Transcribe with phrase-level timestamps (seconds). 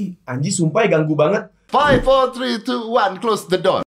[0.00, 1.52] Ih, Anji sumpah ya ganggu banget.
[1.68, 3.84] Five, four, three, two, one, close the door.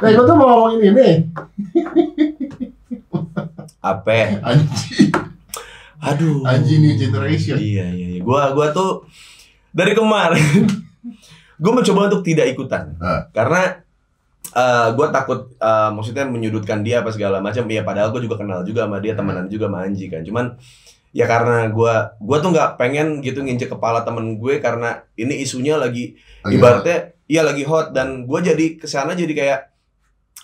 [0.00, 1.10] Nah, gue tuh mau ngomongin ini.
[3.84, 4.40] Apa?
[4.40, 5.12] Anji,
[6.00, 6.48] Aduh.
[6.48, 7.60] Anji new generation.
[7.60, 8.20] Iya, iya, iya.
[8.24, 9.04] Gua gua tuh
[9.68, 10.64] dari kemarin
[11.60, 12.96] gue mencoba untuk tidak ikutan.
[13.04, 13.28] Ah.
[13.36, 13.84] Karena
[14.56, 17.68] eh gue takut eh, maksudnya menyudutkan dia apa segala macam.
[17.68, 20.24] Ya padahal gue juga kenal juga sama dia, temenan juga sama Anji kan.
[20.24, 20.56] Cuman
[21.16, 25.76] ya karena gua gua tuh nggak pengen gitu nginjek kepala temen gue karena ini isunya
[25.76, 26.60] lagi Oh, iya.
[26.60, 29.60] ibaratnya iya lagi hot dan gue jadi ke sana jadi kayak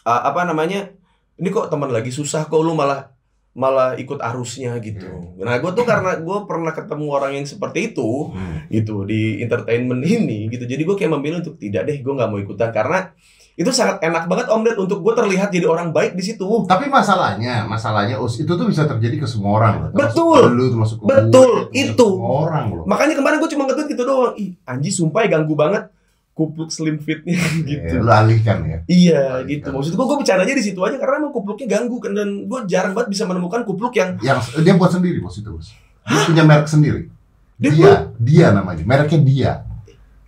[0.03, 0.91] uh, apa namanya
[1.35, 3.13] ini kok teman lagi susah kok lu malah
[3.53, 8.33] malah ikut arusnya gitu nah gue tuh karena gue pernah ketemu orang yang seperti itu
[8.33, 8.65] Hmm.
[8.67, 12.41] gitu di entertainment ini gitu jadi gue kayak memilih untuk tidak deh gue nggak mau
[12.41, 13.13] ikutan karena
[13.53, 16.89] itu sangat enak banget om Ded untuk gue terlihat jadi orang baik di situ Tapi
[16.89, 19.91] masalahnya, masalahnya Us, itu tuh bisa terjadi ke semua orang loh.
[19.93, 20.41] Betul.
[20.51, 22.07] Lu, termasuk Betul, gue, termasuk itu.
[22.09, 22.85] ke Semua orang loh.
[22.85, 25.85] makanya kemarin gue cuma ngetweet gitu doang ih Anji sumpah ya ganggu banget
[26.33, 27.37] kupluk slim fitnya
[27.69, 28.79] gitu Ya, lu alihkan ya.
[28.87, 29.69] Iya Oh, gitu.
[29.69, 32.97] Maksud gua gue bercandanya di situ aja karena emang kupluknya ganggu kan dan gue jarang
[32.97, 35.69] banget bisa menemukan kupluk yang Yang dia buat sendiri bos itu bos.
[36.03, 37.13] Dia punya merek sendiri.
[37.61, 38.81] Dia Dia, dia, namanya.
[38.83, 39.53] Mereknya dia.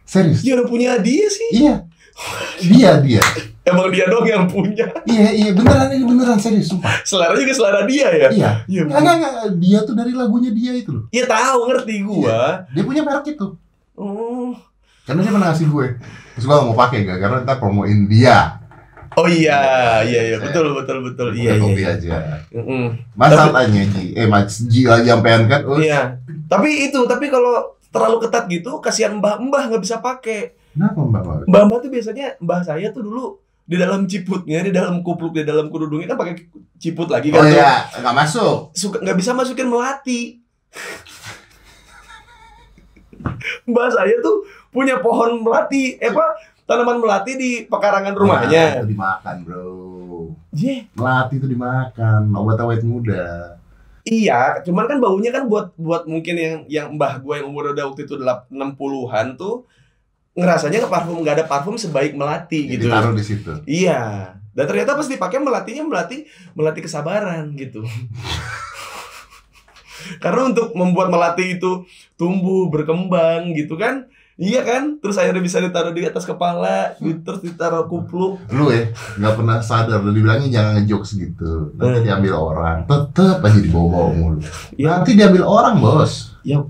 [0.04, 0.44] Serius?
[0.44, 1.50] dia udah punya dia sih.
[1.56, 1.88] Iya.
[2.62, 3.22] Dia, dia.
[3.64, 4.84] Emang dia dong yang punya.
[5.08, 7.00] Iya, iya beneran ini beneran serius sumpah.
[7.00, 8.28] Selera juga selera dia ya.
[8.28, 8.50] Iya.
[8.68, 8.82] Iya.
[8.86, 9.48] Enggak, enggak, enggak.
[9.56, 11.04] Dia tuh dari lagunya dia itu loh.
[11.08, 12.68] Iya tahu ngerti gua.
[12.70, 13.56] Dia punya merek itu.
[13.96, 14.52] Oh.
[15.04, 15.86] Karena dia pernah ngasih gue.
[16.36, 17.18] Terus gue gak mau pakai gak?
[17.20, 18.60] Karena ntar promoin dia.
[19.14, 21.28] Oh iya, iya iya betul betul betul.
[21.38, 21.70] Iya iya.
[21.70, 21.88] iya.
[21.94, 22.16] aja.
[22.50, 22.98] Mm-mm.
[23.14, 25.62] Masalahnya Ji, eh Mas Ji lagi sampean kan?
[25.78, 26.18] Iya.
[26.50, 30.58] Tapi itu, tapi kalau terlalu ketat gitu kasihan mbah-mbah nggak bisa pakai.
[30.74, 31.36] Kenapa Mbak Mbak?
[31.46, 33.24] Mbah-mbah tuh biasanya mbah saya tuh dulu
[33.64, 36.34] di dalam ciputnya, di dalam kupluk, di dalam kerudungnya kan pakai
[36.76, 37.44] ciput lagi Oh kan.
[37.44, 37.54] tuh.
[37.54, 38.56] iya, nggak masuk.
[38.72, 40.42] suka nggak bisa masukin melati.
[43.64, 46.24] Mbak saya tuh punya pohon melati, eh apa
[46.64, 48.64] tanaman melati di pekarangan Nah, rumahnya.
[48.76, 49.68] itu dimakan bro.
[50.50, 53.58] Iya, Melati itu dimakan, obat awet muda.
[54.02, 57.88] iya, cuman kan baunya kan buat buat mungkin yang yang mbah gue yang umur udah
[57.88, 59.64] waktu itu 60-an tuh
[60.34, 62.86] ngerasanya ke parfum nggak ada parfum sebaik melati gitu.
[62.86, 63.50] taruh di situ.
[63.64, 64.34] Iya.
[64.50, 67.82] Dan ternyata pas dipakai melatinya melati melati kesabaran gitu.
[70.20, 74.04] Karena untuk membuat melati itu tumbuh berkembang gitu kan,
[74.36, 75.00] iya kan?
[75.00, 78.36] Terus akhirnya bisa ditaruh di atas kepala, di- terus ditaruh kupluk.
[78.50, 79.98] Lu ya, nggak pernah sadar.
[79.98, 81.72] Lu dibilangin jangan ngejokes gitu.
[81.74, 82.06] Nanti Hmm.
[82.06, 82.76] diambil orang.
[82.84, 84.38] Tetep aja dibawa-bawa mulu.
[84.74, 86.36] Ya, Nanti diambil orang bos.
[86.42, 86.60] ya,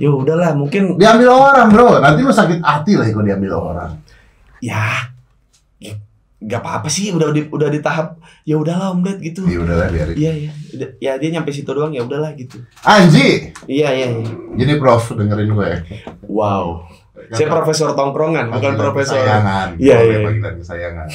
[0.00, 2.00] ya udahlah mungkin Diambil orang bro.
[2.00, 3.92] Nanti lu sakit hati lah kalau diambil orang.
[4.60, 4.88] ya
[6.40, 8.16] nggak apa-apa sih udah di, udah di tahap
[8.48, 9.44] ya udahlah om Ded gitu.
[9.44, 10.16] Ya udahlah biarin.
[10.16, 10.52] Iya iya,
[10.96, 12.64] ya dia nyampe situ doang ya udahlah gitu.
[12.80, 14.06] Anji, Iya iya.
[14.08, 14.32] iya.
[14.56, 15.70] jadi prof dengerin gue.
[16.24, 16.88] Wow.
[17.36, 19.20] Saya profesor tongkrongan, bukan Panggilan profesor.
[19.20, 19.68] Kesayangan.
[19.76, 20.18] Iya, iya, iya.
[20.24, 21.08] Panggilan kesayangan.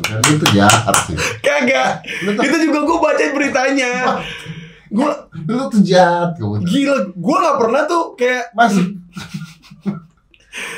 [0.00, 1.16] Lu tuh jahat sih.
[1.38, 2.02] Kagak.
[2.24, 3.92] Itu juga gue baca beritanya.
[4.94, 5.10] Gue
[5.50, 6.62] lu tuh jahat kamu.
[6.62, 8.78] gila, gue nggak pernah tuh kayak Mas.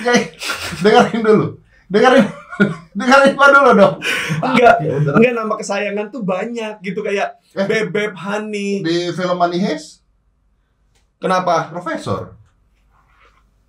[0.01, 0.33] Kayak,
[0.81, 1.47] dengerin dulu.
[1.87, 2.25] Dengerin.
[2.97, 3.95] dengerin apa dulu dong.
[4.41, 7.69] enggak Ya enggak nama kesayangan tuh banyak gitu kayak Eh.
[7.69, 8.81] bebek honey.
[8.81, 10.01] Di film Money Heist,
[11.17, 11.69] Kenapa?
[11.69, 12.33] profesor.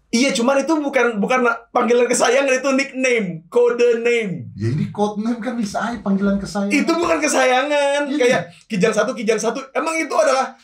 [0.08, 1.44] Iya, cuman itu bukan bukan
[1.76, 4.48] panggilan kesayangan itu nickname, kode name.
[4.56, 6.72] Jadi code name kan bisa aja panggilan kesayangan.
[6.72, 8.08] Itu bukan kesayangan.
[8.08, 8.16] Iya.
[8.16, 8.42] Kayak
[8.72, 9.60] kijang satu, kijang satu.
[9.76, 10.56] Emang itu adalah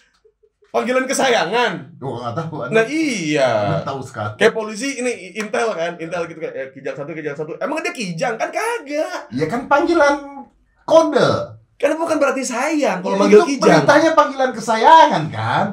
[0.72, 2.00] panggilan kesayangan.
[2.00, 2.56] Gua nggak tahu.
[2.72, 3.84] Nah Anda iya.
[3.84, 4.40] tahu sekali.
[4.40, 7.52] Kayak polisi ini intel kan, intel gitu kayak eh, kijang satu, kijang satu.
[7.60, 9.28] Emang dia kijang kan kagak.
[9.28, 10.48] Ya kan panggilan
[10.88, 11.60] kode.
[11.76, 13.84] Kan bukan berarti sayang kalau Ya, manggil itu kijang.
[13.84, 15.66] Beritanya panggilan kesayangan kan?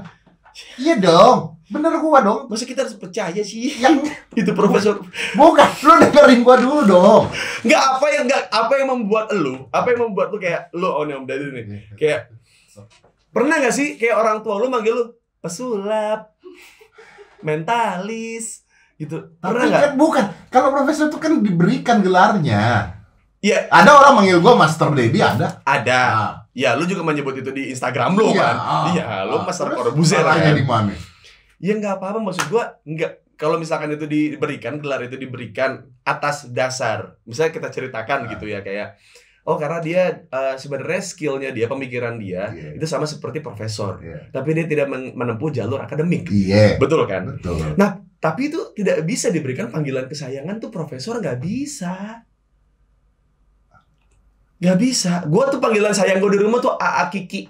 [0.74, 1.59] Iya dong.
[1.70, 2.40] Bener gua dong.
[2.50, 3.78] Masa kita harus percaya sih?
[3.78, 4.10] Yang
[4.42, 4.98] itu profesor.
[5.38, 7.22] bukan lu dengerin gua dulu dong.
[7.62, 11.06] Enggak apa yang enggak apa yang membuat lu, apa yang membuat lu kayak lu oh
[11.06, 11.64] nih Om Dadi nih.
[11.94, 12.20] Kayak
[13.30, 15.04] pernah gak sih kayak orang tua lu manggil lu
[15.38, 16.34] pesulap,
[17.40, 18.66] mentalis
[18.98, 19.32] gitu.
[19.38, 20.24] Pernah Tapi kan bukan.
[20.50, 22.98] Kalau profesor itu kan diberikan gelarnya.
[23.40, 23.70] Iya.
[23.72, 25.62] Ada orang manggil gua Master Dedi ada.
[25.64, 26.00] Ada.
[26.12, 28.56] Ah, Ya, lu juga menyebut itu di Instagram lu Iya, kan.
[28.58, 29.46] ah, iya, lu ah.
[29.46, 30.50] Master Corbuzier kan.
[30.50, 30.90] di mana?
[31.60, 37.16] Ya nggak apa-apa maksud gua nggak kalau misalkan itu diberikan gelar itu diberikan atas dasar
[37.24, 38.28] misalnya kita ceritakan Ah.
[38.32, 38.96] gitu ya kayak
[39.42, 42.76] oh karena dia eh, sebenarnya skillnya dia pemikiran dia Iya.
[42.76, 44.28] itu sama seperti profesor Iya.
[44.28, 46.76] tapi dia tidak men- menempuh jalur akademik Iya.
[46.76, 47.76] betul kan Betul.
[48.16, 52.24] tapi itu tidak bisa diberikan panggilan kesayangan tuh profesor nggak bisa
[54.60, 57.48] nggak bisa gua tuh panggilan sayang gue di rumah tuh AA Kiki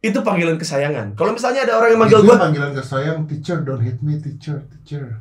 [0.00, 1.12] itu panggilan kesayangan.
[1.12, 4.64] Kalau misalnya ada orang yang manggil gue, panggilan ke sayang, teacher don't hit me, teacher,
[4.66, 5.20] teacher.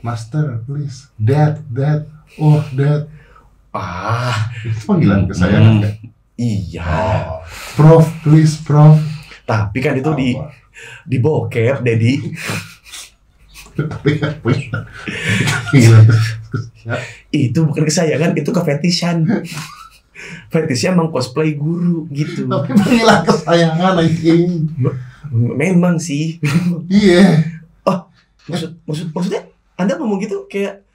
[0.00, 1.12] Master, please.
[1.16, 2.08] Dad, dad.
[2.36, 3.08] Oh, dad.
[3.70, 5.82] ah, Itu panggilan kesayangan Hmm.
[5.84, 5.92] kan?
[6.34, 6.84] iya.
[6.88, 7.44] Oh.
[7.74, 8.96] Prof, please, prof.
[9.44, 10.48] Tapi kan itu di Apa?
[11.02, 12.16] di bokep, Dedi.
[13.76, 14.80] Tapi kan punya
[15.68, 16.08] kesayangan.
[17.28, 19.28] Itu bukan kesayangan, itu kefetishan.
[20.48, 22.48] Fetishnya emang cosplay guru gitu.
[22.50, 24.68] Tapi panggilan kesayangan anjing.
[25.32, 26.40] Memang sih.
[26.92, 27.56] Iya.
[28.46, 29.42] Maksud maksud maksudnya
[29.74, 30.86] Anda ngomong gitu kayak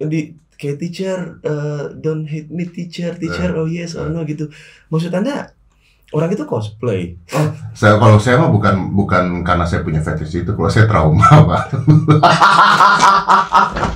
[0.00, 4.48] di kayak teacher uh, don't hit me teacher teacher oh yes or no gitu.
[4.88, 5.52] Maksud Anda
[6.14, 7.18] orang itu cosplay.
[7.74, 11.74] Saya kalau saya mah bukan bukan karena saya punya fetish itu, kalau saya trauma, Pak.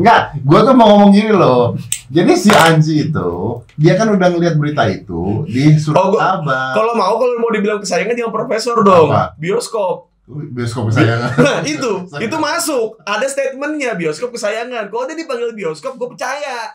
[0.00, 1.76] Enggak, gua tuh mau ngomong gini loh.
[2.08, 3.30] Jadi si Anji itu,
[3.74, 6.72] dia kan udah ngeliat berita itu di surat Oh, gua- kabar.
[6.72, 9.08] Kalau mau kalau mau dibilang kesayangan jangan profesor dong.
[9.08, 9.36] Apa?
[9.36, 10.08] Bioskop.
[10.26, 11.30] Bioskop kesayangan.
[11.36, 11.90] Nah, itu
[12.24, 12.98] itu masuk.
[13.04, 14.86] Ada statementnya bioskop kesayangan.
[14.86, 16.74] Kalau dia dipanggil bioskop, gue percaya.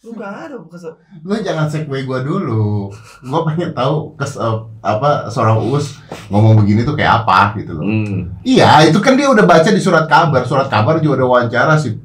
[0.00, 0.96] Lu gak ada kesel.
[1.20, 2.88] Lu jangan segue gua dulu.
[3.20, 6.00] Gua pengen tahu kes eh, apa seorang Uus
[6.32, 7.84] ngomong begini tuh kayak apa gitu loh.
[7.84, 8.32] Hmm.
[8.40, 10.48] Iya, itu kan dia udah baca di surat kabar.
[10.48, 12.00] Surat kabar juga ada wawancara sih.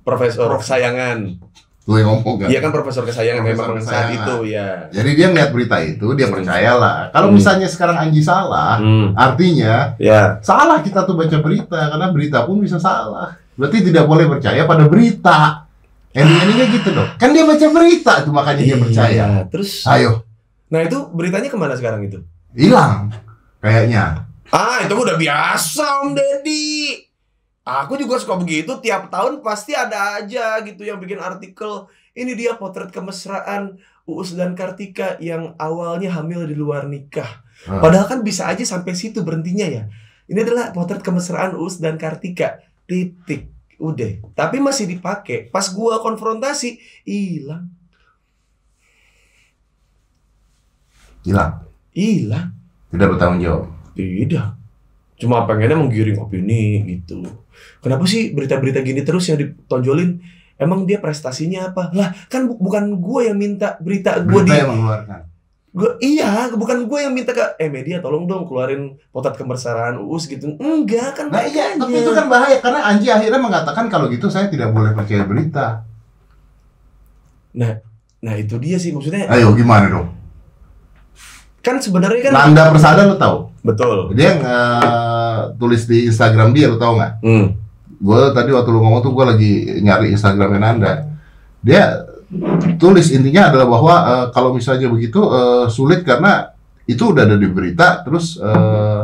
[0.00, 1.28] Profesor kesayangan.
[1.84, 2.48] Lu yang ngomong kan.
[2.48, 4.16] Dia kan profesor kesayangan Profesor memang saat kesayangan.
[4.24, 4.68] itu ya.
[4.88, 6.34] Jadi dia ngeliat berita itu, dia Hmm.
[6.40, 6.96] percayalah.
[7.12, 7.36] Kalau Hmm.
[7.36, 9.12] misalnya sekarang Anji salah, Hmm.
[9.12, 10.40] artinya Ya.
[10.40, 13.36] salah kita tuh baca berita karena berita pun bisa salah.
[13.60, 15.63] Berarti tidak boleh percaya pada berita.
[16.14, 17.10] Ending-endingnya gitu dong.
[17.18, 19.10] Kan dia baca berita tuh makanya dia percaya.
[19.10, 20.22] Iya, Terus Ayo,
[20.70, 22.22] Nah itu beritanya ke mana sekarang itu?
[22.54, 23.10] hilang
[23.58, 24.22] kayaknya.
[24.54, 27.02] Ah itu udah biasa Om Deddy
[27.64, 32.52] Aku juga suka begitu Tiap tahun pasti ada aja gitu Yang bikin artikel Ini dia
[32.54, 37.80] potret kemesraan Uus dan Kartika Yang awalnya hamil di luar nikah Hmm.
[37.80, 39.86] Padahal kan bisa aja sampai situ berhentinya ya
[40.26, 43.48] Ini adalah potret kemesraan Uus dan Kartika Titik
[43.84, 47.68] Udah Tapi masih dipakai Pas gua konfrontasi Hilang
[51.24, 51.64] Hilang.
[51.92, 52.52] Hilang
[52.92, 53.64] Tidak bertanggung jawab.
[53.96, 54.48] Tidak.
[55.18, 57.22] Cuma pengennya menggiring opini gitu.
[57.80, 60.20] Kenapa sih berita-berita gini terus yang ditonjolin?
[60.54, 61.90] Emang dia prestasinya apa?
[61.90, 65.20] Lah, kan bu- bukan gue yang minta berita gue di yang mengeluarkan.
[65.74, 70.30] Gua, iya, bukan gue yang minta ke eh media tolong dong keluarin potret kemesraan Uus
[70.30, 70.54] gitu.
[70.56, 74.46] Enggak kan Nah iya, tapi itu kan bahaya karena Anji akhirnya mengatakan kalau gitu saya
[74.46, 75.82] tidak boleh percaya berita.
[78.24, 79.28] Nah, itu dia sih maksudnya.
[79.28, 80.08] Ayo gimana dong?
[81.60, 83.36] Kan sebenarnya kan Nanda Persada lo tahu?
[83.64, 84.12] betul.
[84.12, 87.12] Dia nge- tulis di Instagram dia lo tahu nggak?
[87.24, 87.46] Hmm.
[88.00, 90.92] Gue tadi waktu lu ngomong tuh gue lagi nyari Instagramnya Nanda.
[91.64, 92.04] Dia
[92.76, 96.50] tulis intinya adalah bahwa eh, kalau misalnya begitu eh, sulit karena
[96.84, 99.02] itu udah ada di berita, terus eh,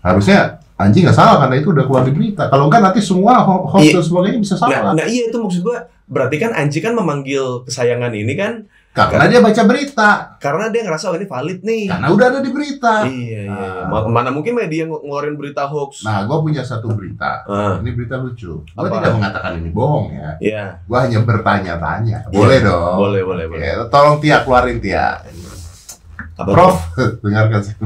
[0.00, 2.48] harusnya anjing nggak salah karena itu udah keluar di berita.
[2.48, 3.94] Kalau enggak nanti semua ho- host Iya.
[4.00, 4.92] dan sebagainya bisa Nah, salah.
[4.94, 5.78] nah iya itu maksud gue.
[6.10, 11.08] Berarti kan Anji kan memanggil kesayangan ini kan Karena dia baca berita, karena dia ngerasa
[11.08, 11.88] oh, ini valid nih.
[11.88, 13.08] karena udah ada di berita.
[13.08, 13.48] Iya, iya.
[13.48, 13.88] Ah.
[13.88, 16.04] Ma- Mana mungkin media ng- ngeluarin berita hoax.
[16.04, 17.40] Nah, gue punya satu berita.
[17.42, 18.60] Ah, Ini berita lucu.
[18.60, 19.00] Gue Apa?
[19.00, 20.28] tidak mengatakan ini bohong ya.
[20.38, 20.64] iya.
[20.84, 22.28] Gue hanya bertanya-tanya.
[22.28, 22.96] Boleh dong.
[23.00, 23.64] Boleh, boleh, boleh.
[23.64, 25.24] Ya, tolong Tia keluarin Tia.
[26.34, 26.76] Apa Prof,
[27.24, 27.76] dengarkan saya.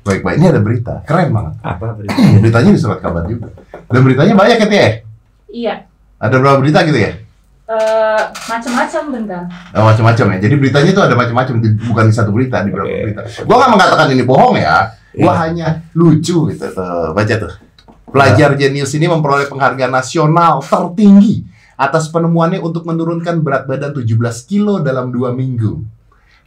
[0.00, 0.94] Baik-baik, ini ada berita.
[1.04, 1.52] Keren banget.
[1.60, 2.16] Apa berita?
[2.16, 3.52] Beritanya di surat kabar juga.
[3.84, 4.88] Dan beritanya banyak ya, Tia?
[5.48, 5.74] Iya,
[6.16, 7.12] Ada berapa berita gitu ya?
[7.68, 9.42] Eh macam-macam bentar.
[9.76, 10.38] Oh, macam-macam ya.
[10.48, 13.02] Jadi beritanya itu ada macam-macam, bukan di satu berita, di beberapa Oke.
[13.12, 13.20] berita.
[13.44, 14.76] Gua nggak mengatakan ini bohong ya.
[15.12, 15.40] Gua Iya.
[15.44, 16.64] hanya lucu gitu.
[16.72, 17.52] Tuh, baca tuh.
[18.08, 21.44] Pelajar jenius ini memperoleh penghargaan nasional tertinggi
[21.76, 25.84] atas penemuannya untuk menurunkan berat badan 17 kilo dalam dua minggu.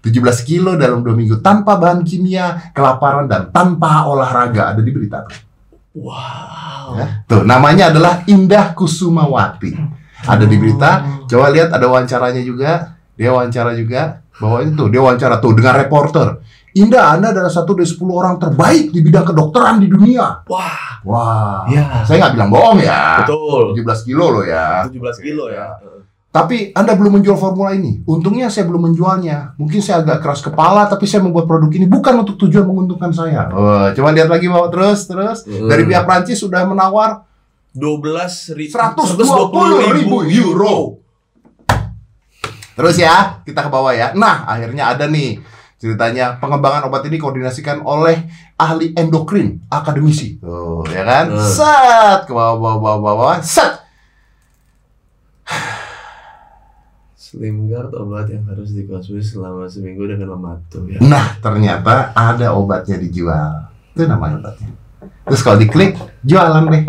[0.02, 5.22] 17 kilo dalam dua minggu tanpa bahan kimia, kelaparan dan tanpa olahraga ada di berita
[5.30, 5.38] tuh.
[6.02, 6.98] Wow.
[6.98, 7.06] Ya.
[7.30, 10.01] Tuh, namanya adalah Indah Kusumawati.
[10.28, 10.92] Ada di berita.
[11.26, 12.98] Coba lihat ada wawancaranya juga.
[13.16, 14.22] Dia wawancara juga.
[14.42, 16.42] Bahwa itu dia wawancara tuh dengan reporter.
[16.72, 20.40] Indah, Anda adalah satu dari 10 orang terbaik di bidang kedokteran di dunia.
[20.48, 21.04] Wah.
[21.04, 21.68] Wah.
[21.68, 22.08] Ya.
[22.08, 23.28] Saya nggak bilang bohong ya.
[23.28, 23.76] Betul.
[23.76, 24.88] 17 kilo loh ya.
[24.88, 25.68] 17 kilo ya.
[26.32, 28.08] Tapi Anda belum menjual formula ini.
[28.08, 29.60] Untungnya saya belum menjualnya.
[29.60, 33.52] Mungkin saya agak keras kepala, tapi saya membuat produk ini bukan untuk tujuan menguntungkan saya.
[33.52, 35.44] Oh, coba lihat lagi bawah terus, terus.
[35.44, 35.68] Hmm.
[35.68, 37.28] Dari pihak Prancis sudah menawar
[37.72, 41.00] 12 ribu 120 ribu euro.
[42.76, 44.12] Terus ya, kita ke bawah ya.
[44.16, 45.40] Nah, akhirnya ada nih
[45.82, 50.38] ceritanya pengembangan obat ini koordinasikan oleh ahli endokrin, akademisi.
[50.38, 51.26] Tuh, ya kan?
[51.34, 51.42] Hmm.
[51.42, 53.38] Set ke bawah bawah bawah bawah.
[53.42, 53.82] Set.
[57.16, 61.00] Slim Guard obat yang harus dikonsumsi selama seminggu dengan mematuh ya.
[61.00, 63.72] Nah, ternyata ada obatnya dijual.
[63.96, 64.76] Itu namanya obatnya.
[65.32, 65.96] Terus kalau diklik,
[66.28, 66.84] jualan deh.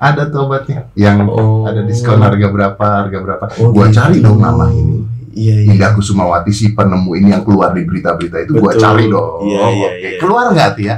[0.00, 0.88] Ada tuh obatnya.
[0.96, 1.68] Yang Oh.
[1.68, 3.44] ada diskon harga berapa, harga berapa.
[3.60, 4.00] Oh, gua gitu.
[4.00, 5.04] cari dong nama ini.
[5.30, 5.76] Iya iya.
[5.76, 8.80] Indah Kusumawati si penemu ini yang keluar di berita-berita itu gua Betul.
[8.80, 9.44] cari dong.
[9.44, 10.18] Iya, iya, Oke, iya.
[10.18, 10.96] Keluar nggak Tia?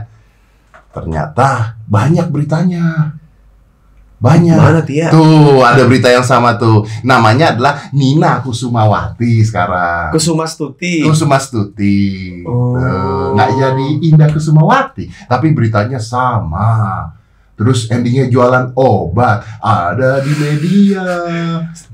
[0.95, 1.49] Ternyata
[1.85, 3.19] banyak beritanya.
[4.23, 4.55] Banyak.
[4.55, 5.11] Mana Tia?
[5.11, 6.87] Tuh, ada berita yang sama tuh.
[7.03, 10.15] Namanya adalah Nina Kusumawati sekarang.
[10.15, 11.03] Kusuma Stuti.
[11.03, 12.39] Kusuma Stuti.
[12.47, 12.79] Oh.
[12.79, 17.11] Tuh, Nggak jadi Indah Kusumawati, tapi beritanya sama.
[17.53, 21.05] Terus endingnya jualan obat ada di media.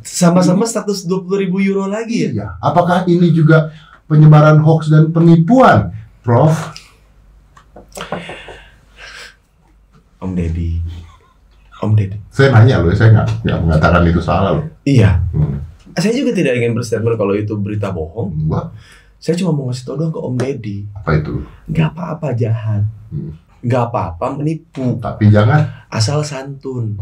[0.00, 1.04] Sama-sama 120
[1.36, 2.30] ribu euro lagi ya?
[2.30, 2.48] Iya.
[2.62, 3.74] Apakah ini juga
[4.06, 6.54] penyebaran hoax dan penipuan, Prof?
[10.18, 10.82] Om Deddy.
[11.82, 12.18] Om Deddy.
[12.30, 14.66] Saya nanya loh, saya nggak nggak mengatakan itu salah loh.
[14.82, 15.22] Iya.
[15.34, 15.62] Hmm.
[15.98, 18.46] Saya juga tidak ingin berstatement kalau itu berita bohong.
[18.46, 18.70] Wah,
[19.18, 20.78] Saya cuma mau ngasih tau doang ke Om Deddy.
[20.94, 21.42] apa itu?
[21.66, 22.86] Nggak apa-apa jahat.
[23.10, 23.34] Hmm.
[23.64, 24.98] Nggak apa-apa menipu.
[25.02, 25.88] Tapi jangan.
[25.90, 26.98] Asal santun.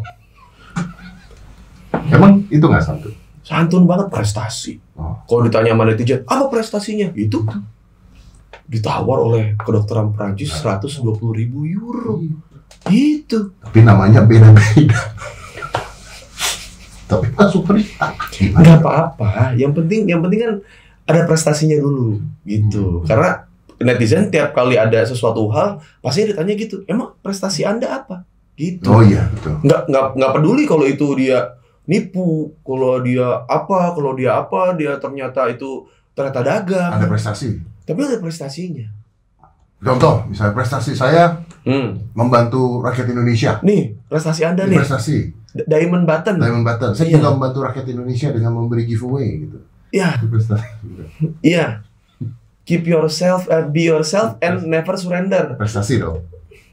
[2.09, 3.09] Emang itu nggak satu?
[3.47, 4.81] Santun banget prestasi.
[4.99, 5.23] Oh.
[5.29, 7.15] Kalau ditanya sama netizen, apa prestasinya?
[7.15, 7.47] Itu
[8.67, 12.19] ditawar oleh kedokteran Prancis 120 ribu euro.
[12.91, 13.55] Itu.
[13.63, 14.99] Tapi namanya beda-beda.
[17.07, 18.11] Tapi masuk berita.
[18.35, 19.55] Nggak apa-apa.
[19.55, 20.53] Yang penting, yang penting kan
[21.07, 23.03] ada prestasinya dulu, gitu.
[23.03, 23.07] Hmm.
[23.07, 23.46] Karena
[23.79, 26.83] netizen tiap kali ada sesuatu hal pasti ditanya gitu.
[26.85, 28.25] Emang prestasi anda apa?
[28.55, 28.89] Gitu.
[28.89, 29.61] Oh iya betul.
[29.61, 31.55] Nggak nggak nggak peduli kalau itu dia
[31.85, 36.93] nipu, kalau dia apa, kalau dia apa, dia ternyata itu ternyata dagang.
[36.97, 37.61] Ada prestasi.
[37.85, 38.89] Tapi ada prestasinya.
[39.77, 41.99] Contoh, misalnya prestasi saya Hmm.
[42.15, 43.61] membantu rakyat Indonesia.
[43.61, 45.17] Nih, prestasi anda Ini nih, prestasi.
[45.53, 46.37] D- Diamond Button.
[46.41, 46.91] Diamond Button.
[46.95, 47.15] Saya Iya.
[47.21, 49.59] juga membantu rakyat Indonesia dengan memberi giveaway gitu.
[49.93, 50.67] Iya, Itu prestasi.
[51.45, 51.86] iya.
[52.67, 55.55] Keep yourself, uh, be yourself and never surrender.
[55.55, 56.27] Prestasi dong.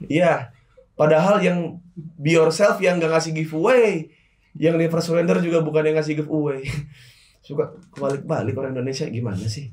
[0.03, 0.50] Iya.
[0.93, 4.09] Padahal yang be yourself yang gak ngasih giveaway,
[4.57, 6.65] yang never surrender juga bukan yang ngasih giveaway.
[7.45, 9.69] Suka kebalik-balik orang Indonesia gimana sih?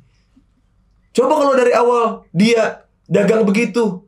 [1.11, 4.05] Coba kalau dari awal dia dagang begitu,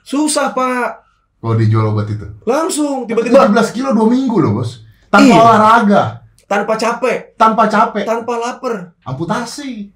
[0.00, 1.02] susah pak.
[1.38, 2.24] Kalau dijual obat itu.
[2.42, 4.80] Langsung tiba-tiba 17 kilo 2 minggu loh bos.
[5.12, 5.38] Tanpa Iya.
[5.38, 6.02] olahraga,
[6.48, 8.74] tanpa capek, tanpa capek, tanpa lapar,
[9.04, 9.92] amputasi.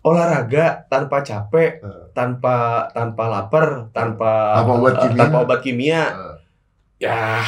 [0.00, 2.04] Olahraga tanpa capek, Eh.
[2.12, 5.18] tanpa tanpa lapar, tanpa Tanpa obat eh, kimia.
[5.18, 6.02] tanpa obat kimia.
[6.08, 6.34] Eh,
[6.98, 7.40] Ya,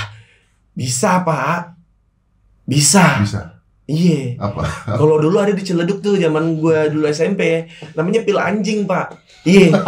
[0.72, 1.74] bisa pak,
[2.62, 3.18] bisa.
[3.18, 3.40] bisa.
[3.84, 4.38] Iya.
[4.38, 4.62] Apa?
[4.86, 9.10] Kalau dulu ada di Ciledug tuh zaman gua dulu SMP, namanya pil anjing, Pak.
[9.42, 9.74] Iya.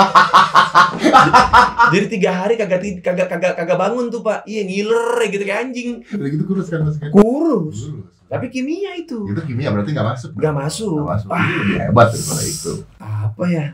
[1.93, 4.43] Jadi tiga hari kagak kagak kagak kagak bangun tuh, Pak.
[4.43, 6.03] Iya, ngiler gitu kayak anjing.
[6.03, 7.09] Udah gitu kurus kan mas kan?
[7.15, 7.79] Kurus.
[7.87, 8.12] Kurus.
[8.33, 10.31] Tapi kimia itu Itu kimia berarti nggak masuk.
[10.33, 10.97] nggak masuk.
[10.97, 11.29] Nggak masuk.
[11.29, 12.73] Wah, Ini lebih hebat daripada itu.
[12.97, 13.67] apa ya?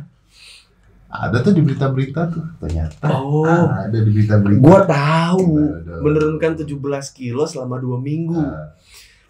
[1.08, 3.06] Ada tuh di berita-berita tuh ternyata.
[3.08, 3.46] Oh.
[3.64, 4.60] Ada di berita-berita.
[4.60, 5.46] Gua tahu.
[5.80, 6.02] Dong?
[6.02, 6.74] Menurunkan 17
[7.14, 8.36] kilo selama dua minggu.
[8.36, 8.74] Ah.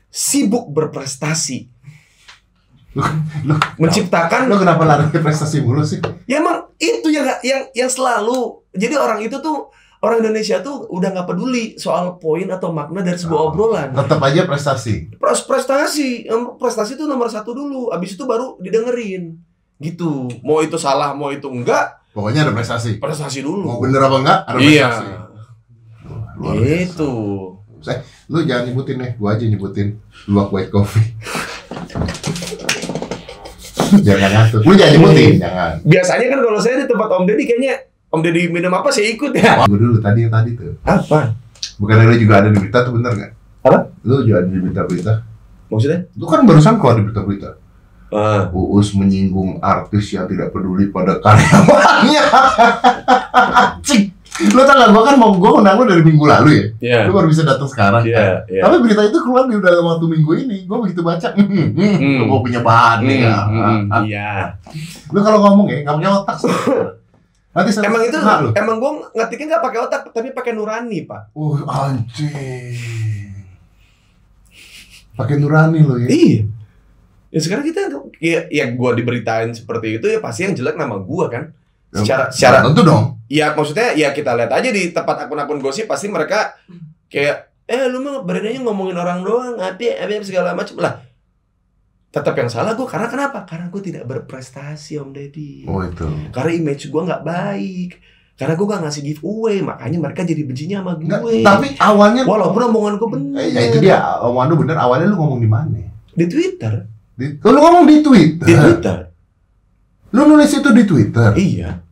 [0.09, 1.69] Sibuk berprestasi.
[2.97, 3.05] Lu,
[3.45, 6.01] lu, Menciptakan lu kenapa lari ke prestasi mulu sih?
[6.25, 8.65] Ya emang itu yang yang yang selalu.
[8.73, 13.15] Jadi orang itu tuh orang Indonesia tuh udah nggak peduli soal poin atau makna dari
[13.15, 13.49] sebuah Oh.
[13.49, 13.91] obrolan.
[13.91, 15.11] Tetap aja prestasi.
[15.13, 17.89] Pres- Prestasi, prestasi itu nomor satu dulu.
[17.89, 19.35] Abis itu baru didengerin.
[19.77, 20.27] Gitu.
[20.41, 22.99] Mau itu salah, mau itu enggak, Pokoknya ada prestasi.
[22.99, 23.67] prestasi Mau dulu.
[23.81, 24.87] bener apa enggak, ada Iya.
[24.87, 25.07] prestasi.
[26.35, 26.83] Luar biasa.
[26.85, 27.13] Itu.
[28.29, 29.89] Lu jangan nyebutin nih, gua aja nyebutin
[30.27, 31.07] luwak white coffee.
[34.01, 34.61] jangan ngatur.
[34.63, 35.73] Lu jangan nyebutin, jangan.
[35.83, 37.75] Biasanya kan kalau saya di tempat Om Deddy kayaknya
[38.09, 39.69] Om Deddy minum apa saya ikut ya.
[39.69, 40.81] Gua dulu tadi yang tadi tuh.
[40.81, 41.37] Apa?
[41.77, 43.33] Bukan lu juga ada di berita tuh bener nggak?
[43.69, 43.79] Apa?
[44.01, 45.13] Lu juga ada di berita-berita.
[45.69, 46.01] Maksudnya?
[46.17, 47.51] Lu kan barusan keluar di berita-berita.
[48.09, 48.49] Ah.
[48.57, 52.25] Uus menyinggung artis yang tidak peduli pada karyawannya.
[53.87, 54.03] Cik.
[54.57, 56.65] Lu tau gak, gua kan mau gua undang lu dari minggu lalu ya.
[56.81, 56.99] Iya.
[57.11, 58.09] Lu baru bisa datang sekarang.
[58.09, 58.65] Iya, iya.
[58.65, 60.65] Tapi berita itu keluar di dalam waktu minggu ini.
[60.65, 63.37] Gua begitu baca, hmm, hmm, hmm, lu gua punya bahan nih ya.
[63.45, 64.31] Hmm, hmm, Iya.
[65.13, 66.37] Lu kalau ngomong ya, nggak punya otak.
[67.59, 68.19] Nanti saya Emang itu
[68.55, 71.35] emang gua ngetiknya nggak pakai otak tapi pakai nurani, Pak.
[71.35, 73.35] Uh, anjing.
[75.19, 76.07] Pakai nurani lo ya.
[76.07, 76.41] Iya.
[77.35, 77.91] Ya sekarang kita
[78.23, 81.51] ya, ya gua diberitain seperti itu ya pasti yang jelek nama gua kan.
[81.91, 83.19] Secara secara Tentu dong.
[83.27, 86.55] ya maksudnya ya kita lihat aja di tempat akun-akun gosip pasti mereka
[87.09, 91.08] kayak eh lu mah beraninya ngomongin orang doang, apa apa segala macam lah.
[92.09, 93.45] Tetap yang salah gua karena kenapa?
[93.45, 95.69] Karena gua tidak berprestasi Om Deddy.
[95.69, 96.09] Oh itu.
[96.33, 97.93] Karena image gua nggak baik.
[98.39, 101.43] Karena gue gak ngasih giveaway, makanya mereka jadi bencinya sama Nggak, gue.
[101.43, 103.39] tapi awalnya Walaupun omongan gue bener.
[103.43, 104.77] Eh, ya itu dia, omongan lu bener.
[104.79, 105.75] Awalnya lu ngomong di mana?
[106.15, 106.87] Di Twitter.
[107.19, 108.47] Di, oh, lu ngomong di Twitter.
[108.47, 108.99] Di Twitter.
[110.15, 111.35] Lu nulis itu di Twitter.
[111.35, 111.83] Iya.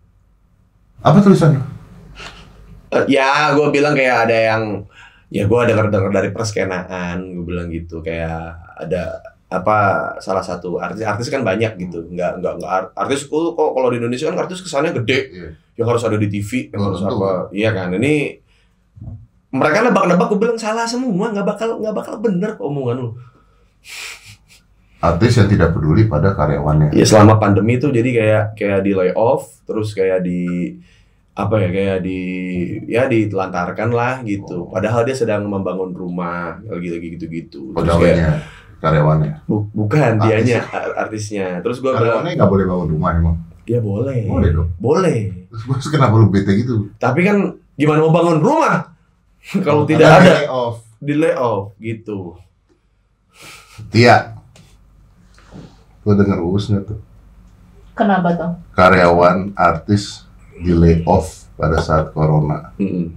[1.03, 1.63] Apa tulisan lu?
[2.95, 4.63] Eh, ya, gue bilang kayak ada yang
[5.27, 9.77] ya gue dengar dengar dari perskenaan gue bilang gitu kayak ada apa
[10.19, 12.03] salah satu artis-artis kan banyak gitu.
[12.11, 13.55] Nggak nggak nggak art- artis kok.
[13.55, 15.21] Kalau di Indonesia kan artis kesannya gede.
[15.31, 15.51] Iya.
[15.77, 17.21] yang harus ada di TV yang harus betul.
[17.21, 17.33] apa.
[17.53, 17.93] Iya kan?
[17.93, 18.15] Ini
[19.53, 21.29] mereka nebak-nebak gue bilang salah semua.
[21.29, 23.11] Nggak bakal nggak bakal bener omongan lu.
[24.97, 26.97] Artis yang tidak peduli pada karyawannya.
[26.97, 30.73] ya selama pandemi itu jadi kayak kayak di layoff terus kayak di
[31.37, 32.21] apa ya kayak di
[32.89, 34.67] ya ditelantarkan lah gitu.
[34.73, 38.41] Padahal dia sedang membangun rumah lagi lagi gitu gitu terus kayak
[38.87, 39.35] karyawannya.
[39.45, 40.23] bu- bukan Artis.
[40.23, 43.37] dianya ar- artisnya terus gue bilang Karyawannya nggak boleh bangun rumah emang.
[43.65, 44.69] ya boleh Boleh dong.
[44.77, 46.87] boleh Terus gua kenapa lu bete gitu?
[46.97, 47.37] tapi kan
[47.73, 48.95] gimana mau bangun rumah
[49.67, 50.77] kalau tidak Karena ada di layoff.
[50.97, 52.19] di layoff gitu
[53.87, 54.33] Tia,
[56.01, 56.99] lu denger us nggak tuh?
[57.93, 58.53] Kenapa tuh?
[58.73, 60.25] Karyawan artis
[60.55, 62.73] di layoff pada saat corona.
[62.77, 63.13] Eh,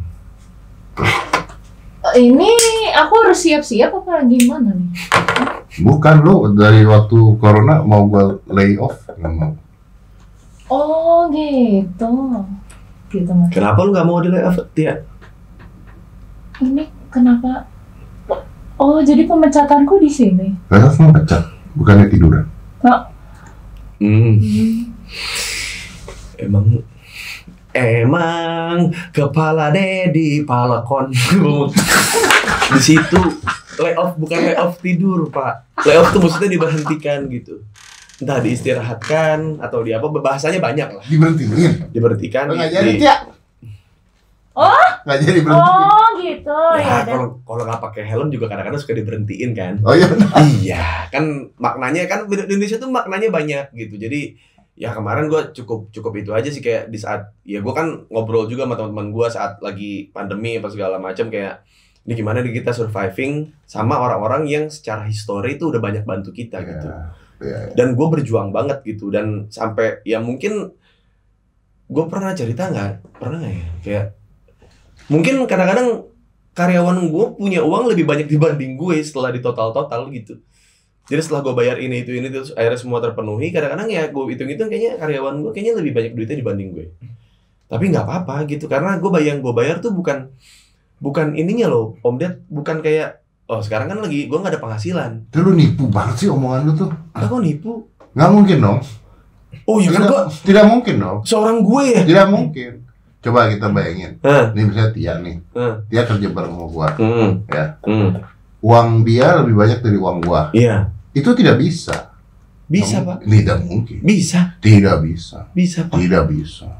[2.18, 2.52] Ini
[2.94, 4.90] aku harus siap-siap apa gimana nih?
[5.78, 9.54] Bukan lu dari waktu corona mau gua layoff nggak mau.
[10.70, 12.10] Oh gitu.
[13.10, 13.50] Gitu mas.
[13.54, 14.98] kenapa lu nggak mau di layoff Tia
[16.62, 17.70] Ini kenapa?
[18.82, 20.48] Oh jadi pemecatanku di sini.
[20.74, 21.46] Mau pecat,
[21.78, 22.46] bukannya tiduran.
[22.82, 23.06] Hmm.
[24.00, 24.90] Hmm.
[26.40, 26.66] Emang
[27.76, 31.14] emang kepala Dedi palakon
[32.74, 33.22] di situ
[33.80, 37.64] layoff bukan layoff tidur pak layoff tuh maksudnya diberhentikan gitu
[38.20, 41.90] entah diistirahatkan atau di apa bahasanya banyak lah Diberhentiin.
[41.90, 43.38] diberhentikan Lu nggak di- jadi di-.
[44.52, 44.88] Oh?
[45.00, 45.72] Nggak jadi berhenti.
[45.72, 47.00] Oh gitu ya.
[47.00, 50.28] ya kalau kalau nggak pakai helm juga kadang-kadang suka diberhentiin kan Oh iya benar.
[50.60, 51.24] iya kan
[51.56, 54.36] maknanya kan di Indonesia tuh maknanya banyak gitu jadi
[54.76, 58.48] ya kemarin gue cukup cukup itu aja sih kayak di saat ya gue kan ngobrol
[58.48, 61.64] juga sama teman-teman gue saat lagi pandemi apa segala macam kayak
[62.10, 66.58] ini gimana nih kita surviving sama orang-orang yang secara histori itu udah banyak bantu kita
[66.66, 66.90] gitu.
[67.40, 67.72] Iya.
[67.72, 70.76] dan gue berjuang banget gitu dan sampai ya mungkin
[71.88, 73.16] gue pernah cerita nggak?
[73.16, 73.68] Pernah nggak ya?
[73.80, 74.06] Kayak
[75.08, 76.06] mungkin kadang-kadang
[76.52, 80.38] karyawan gue punya uang lebih banyak dibanding gue setelah di total total gitu.
[81.10, 84.68] Jadi setelah gue bayar ini itu ini terus akhirnya semua terpenuhi kadang-kadang ya gue hitung-hitung
[84.68, 86.86] kayaknya karyawan gue kayaknya lebih banyak duitnya dibanding gue.
[87.72, 90.28] Tapi nggak apa-apa gitu karena gue bayang gue bayar tuh bukan
[91.00, 95.12] bukan ininya loh om ded bukan kayak oh sekarang kan lagi gue nggak ada penghasilan
[95.32, 96.90] Itu lu nipu banget sih omongan lu tuh.
[97.12, 98.80] ah kok nipu Nggak mungkin dong.
[99.66, 101.18] oh iya kan tidak, gue tidak mungkin dong.
[101.24, 102.72] seorang gue ya Tidak mungkin.
[103.20, 104.16] Coba kita bayangin.
[104.24, 104.56] Hah?
[104.56, 105.36] Ini misalnya Tia nih.
[105.52, 105.84] Hah?
[105.92, 106.88] Dia kerja bareng sama gua.
[106.96, 107.44] Hmm.
[107.52, 107.66] Ya.
[107.84, 108.10] Hmm.
[108.64, 110.42] Uang dia lebih banyak dari uang gua.
[110.56, 110.88] Iya.
[111.12, 112.16] Itu tidak bisa.
[112.72, 113.28] Bisa, Nggak Pak.
[113.28, 113.98] Tidak mungkin.
[114.08, 114.56] Bisa.
[114.64, 115.52] Tidak bisa.
[115.52, 116.00] Bisa, Pak.
[116.00, 116.72] Tidak bisa.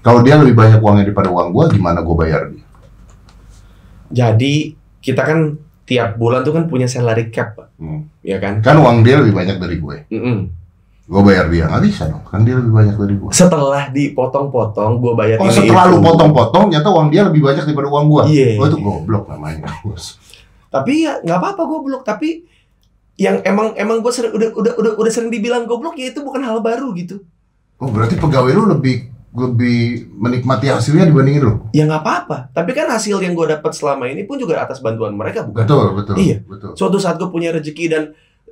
[0.00, 2.63] Kalau dia lebih banyak uangnya daripada uang gua, gimana gua bayar dia?
[4.10, 7.76] Jadi, kita kan tiap bulan tuh kan punya salary cap, Pak.
[7.76, 8.08] Hmm.
[8.24, 8.64] Iya kan?
[8.64, 9.96] Kan uang dia lebih banyak dari gue.
[10.08, 10.38] Mm-mm.
[11.04, 12.24] Gua bayar dia nggak bisa dong.
[12.24, 13.28] Kan dia lebih banyak dari gua.
[13.28, 17.92] Setelah dipotong-potong, gue bayar Oh ini setelah lu potong-potong, nyata uang dia lebih banyak daripada
[17.92, 18.22] uang gua.
[18.24, 18.56] Iya.
[18.56, 19.68] Oh itu goblok namanya.
[19.84, 20.16] bos.
[20.72, 22.02] Tapi ya nggak apa-apa goblok.
[22.08, 22.48] Tapi
[23.20, 26.40] yang emang emang gue sering udah udah udah udah sering dibilang goblok ya itu bukan
[26.40, 27.20] hal baru gitu.
[27.78, 29.78] Oh berarti pegawai lu lebih lebih
[30.14, 31.54] menikmati hasilnya dibandingin lu.
[31.70, 32.38] Ya nggak apa-apa.
[32.50, 35.66] Tapi kan hasil yang gue dapat selama ini pun juga atas bantuan mereka bukan?
[35.66, 36.14] Betul, betul.
[36.14, 36.38] Iya.
[36.40, 36.72] Betul.
[36.74, 38.02] suatu saat gue punya rezeki dan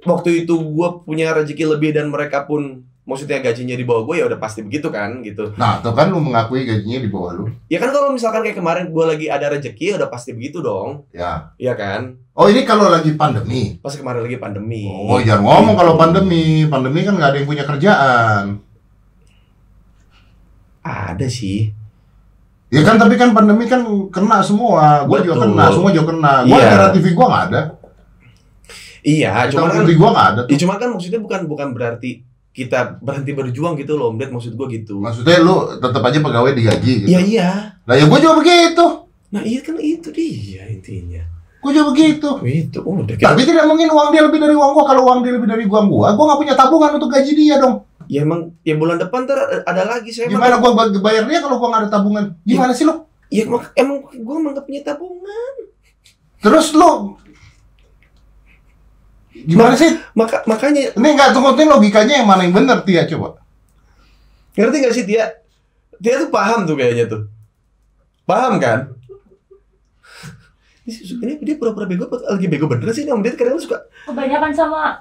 [0.03, 4.27] waktu itu gue punya rezeki lebih dan mereka pun maksudnya gajinya di bawah gue ya
[4.27, 7.45] udah pasti begitu kan gitu Nah, tuh kan lu mengakui gajinya di bawah lu.
[7.67, 11.07] ya kan kalau misalkan kayak kemarin gue lagi ada rezeki ya udah pasti begitu dong
[11.11, 11.51] Ya.
[11.57, 13.77] ya kan Oh, ini kalau lagi pandemi.
[13.79, 16.65] pas kemarin lagi pandemi Oh, jangan ngomong kalau pandemi.
[16.65, 18.45] Pandemi kan nggak ada yang punya kerjaan.
[20.83, 21.71] Ada sih
[22.69, 25.05] Ya kan, tapi kan pandemi kan kena semua.
[25.05, 26.41] Gua juga kena, semua juga kena.
[26.43, 26.67] Gua Iya.
[26.67, 27.61] acara TV gua nggak ada.
[29.03, 30.41] iya Cuma kan TV gua nggak ada.
[30.41, 30.59] ya Tuh.
[30.59, 32.11] cuman kan maksudnya bukan bukan berarti
[32.49, 36.93] kita berhenti berjuang gitu loh Ded maksud gue gitu Maksudnya lu tetap aja pegawai digaji
[37.01, 37.09] gitu.
[37.09, 37.49] iya iya
[37.83, 38.85] Nah, ya gua juga begitu.
[39.29, 41.21] nah iya kan itu dia intinya
[41.59, 42.29] Gua juga begitu.
[42.43, 44.85] itu udah kita Tapi tidak mungkin uang dia lebih dari uang gua.
[44.87, 47.85] Kalau uang dia lebih dari uang gua, gua nggak punya tabungan untuk gaji dia dong.
[48.07, 51.39] Ya emang ya bulan depan ntar ada lagi saya emang- Gimana gua bag- bayar dia
[51.39, 52.25] kalau gua nggak ada tabungan?
[52.43, 52.95] Gimana sih lu?
[53.33, 55.55] Ya emang, emang gue emang gak punya tabungan.
[56.39, 57.17] Terus lu
[59.33, 59.89] gimana sih?
[60.13, 63.41] Maka makanya Ini nggak tunggu logikanya yang mana yang benar Tia coba.
[64.53, 65.33] ngerti gak sih Tia?
[65.97, 67.25] Tia tuh paham tuh kayaknya tuh.
[68.29, 68.93] Paham kan?
[70.85, 74.99] Ini dia pura-pura bego lagi bego bener sih ini Om Ded kadang suka Kebanyakan sama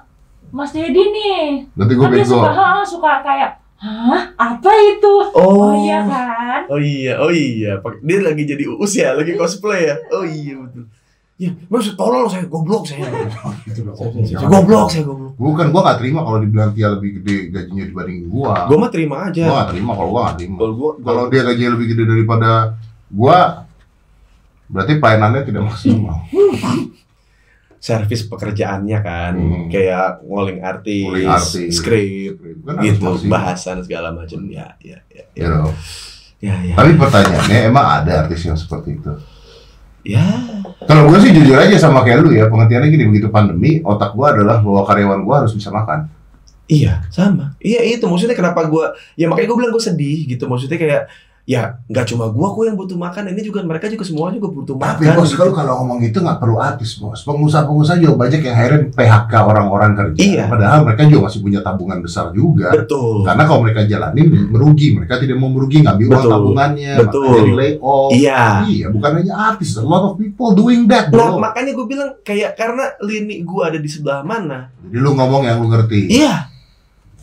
[0.52, 1.64] Mas Dedi nih.
[1.72, 2.36] Berarti gue Kan dia bego.
[2.36, 4.22] suka, ha, suka kayak, hah?
[4.36, 5.14] Apa itu?
[5.32, 6.60] Oh, iya kan?
[6.68, 7.80] Oh iya, oh iya.
[7.98, 9.96] Dia lagi jadi uus ya, lagi cosplay ya.
[10.12, 10.84] Oh iya betul.
[11.40, 13.02] Ya, maksud tolol saya goblok saya.
[13.64, 13.96] Gitu loh.
[13.98, 15.34] Saya, goblok saya goblok.
[15.34, 18.52] Bukan, gue gak terima kalau dibilang Tia lebih gede gajinya dibanding gue.
[18.68, 19.44] Gua mah terima Gue aja.
[19.50, 20.56] gak terima kalau gue gak terima.
[20.60, 22.50] Kalau gua Kalau dia gajinya lebih gede daripada
[23.10, 23.38] gue,
[24.70, 26.16] berarti pelayanannya tidak maksimal.
[27.82, 29.66] Servis pekerjaannya kan, Hmm.
[29.66, 31.70] kayak ngoling artis, Nguling artis.
[31.74, 34.38] skrip, Kan gitu, bahasan segala macam.
[34.46, 35.48] Ya, ya, ya, You ya.
[35.50, 35.66] know.
[36.38, 36.74] Ya, ya.
[36.78, 39.10] Tapi pertanyaannya emang ada artis yang seperti itu?
[40.02, 40.22] Ya,
[40.82, 44.26] Kalau gue sih jujur aja sama kayak lu ya, pengertiannya gini, begitu pandemi, otak gue
[44.26, 46.10] adalah bahwa karyawan gue harus bisa makan.
[46.66, 47.54] Iya, sama.
[47.58, 50.46] Iya itu maksudnya kenapa gua ya makanya gue bilang gue sedih gitu.
[50.46, 51.02] Maksudnya kayak
[51.42, 54.78] ya nggak cuma gua kok yang butuh makan, ini juga mereka juga semua juga butuh
[54.78, 55.18] Tapi makan.
[55.18, 55.38] bos, gitu.
[55.42, 57.18] kalau kalau ngomong gitu nggak perlu artis bos.
[57.22, 60.20] Pengusaha-pengusaha juga banyak yang akhirnya PHK orang-orang kerja.
[60.22, 60.44] Iya.
[60.46, 62.70] Padahal mereka juga masih punya tabungan besar juga.
[62.70, 63.26] Betul.
[63.26, 66.30] Karena kalau mereka jalanin merugi, mereka tidak mau merugi ngambil uang Betul.
[66.30, 67.24] tabungannya, Betul.
[67.26, 68.10] makanya di layoff.
[68.14, 68.40] Iya.
[68.62, 71.42] Iya, bukan hanya artis, a lot of people doing that, Nah, bro.
[71.42, 74.70] makanya gue bilang kayak karena lini gua ada di sebelah mana.
[74.78, 76.06] Jadi lu ngomong yang lu ngerti.
[76.06, 76.51] Iya.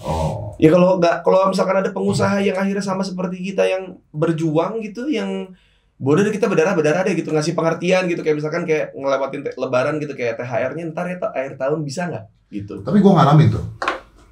[0.03, 0.55] Oh.
[0.59, 5.07] Ya kalau nggak kalau misalkan ada pengusaha yang akhirnya sama seperti kita yang berjuang gitu,
[5.12, 5.51] yang
[5.99, 9.99] bodoh deh kita berdarah berdarah deh gitu ngasih pengertian gitu kayak misalkan kayak ngelewatin lebaran
[9.99, 12.73] gitu kayak THR-nya ntar ya akhir tahun bisa nggak gitu.
[12.83, 13.63] Tapi gua ngalamin tuh.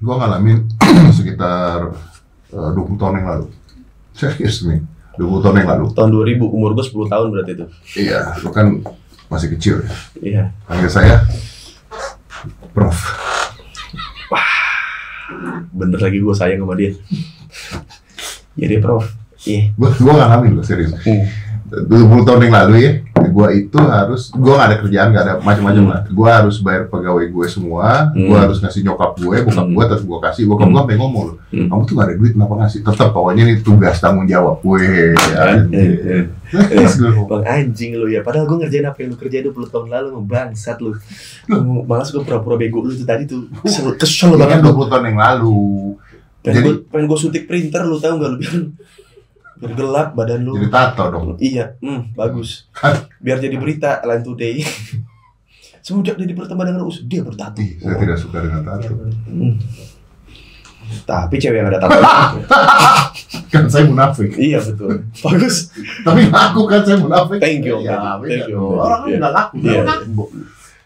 [0.00, 0.64] Gua ngalamin
[1.18, 1.92] sekitar
[2.52, 3.46] eh, 20 tahun yang lalu.
[4.16, 4.80] Serius nih.
[5.18, 5.84] 20 tahun yang lalu.
[5.92, 7.66] Tahun 2000 umur gue 10 tahun berarti itu.
[7.98, 8.78] Iya, lu kan
[9.26, 9.90] masih kecil ya.
[10.22, 10.42] Iya.
[10.64, 11.26] Panggil saya
[12.70, 13.27] Prof.
[15.78, 16.92] Bener lagi gue sayang sama dia.
[18.58, 19.06] ya dia prof.
[19.46, 19.70] Iya.
[19.78, 20.90] Gua, gua ngalamin loh, serius.
[21.06, 21.24] Hmm.
[21.68, 22.92] 20 tahun yang lalu ya,
[23.38, 25.92] gua itu harus, gua gak ada kerjaan, gak ada macam-macam Hmm.
[25.94, 26.00] lah.
[26.10, 28.26] Gua harus bayar pegawai gue semua, Hmm.
[28.26, 29.74] gua harus ngasih nyokap gue, bokap Hmm.
[29.78, 30.74] gue, terus gua kasih, bokap Hmm.
[30.74, 31.68] gue sampai ngomong loh, Hmm.
[31.70, 32.80] kamu tuh gak ada duit, kenapa ngasih?
[32.82, 35.14] Tetap pokoknya ini tugas tanggung jawab gue.
[35.14, 35.42] Ya.
[35.70, 36.24] Eh, eh.
[36.98, 38.24] Ngomong, Bang anjing lu ya.
[38.24, 40.96] Padahal gue ngerjain apa yang lu kerjain 20 tahun lalu bangsat lu.
[41.84, 43.46] Malas gue pura-pura bego lu tuh tadi tuh.
[43.62, 44.64] Kesel, kan banget.
[44.66, 45.94] 20 tahun yang lalu.
[46.40, 48.54] Pengen Jadi- gue pengen gue suntik printer lu tahu nggak lu biar
[49.58, 50.54] biar gelap badan lu.
[50.54, 51.26] Jadi tato dong.
[51.36, 52.70] Iya, hmm, bagus.
[53.18, 54.54] Biar jadi berita Line Today.
[55.84, 57.58] Semenjak dia berteman dengan Us, dia bertato.
[57.58, 58.92] Ih, saya tidak suka dengan tato.
[59.26, 59.56] Hmm.
[61.04, 61.96] Tapi cewek yang ada tato.
[63.52, 64.36] Kan saya munafik.
[64.36, 65.04] iya betul.
[65.20, 65.72] Bagus.
[66.04, 67.40] Tapi ngaku kan saya munafik.
[67.40, 68.60] Thank you, Ya, Thank you.
[68.76, 69.16] Orang kan Iya.
[69.18, 69.56] nggak ngaku.
[69.64, 69.82] Iya.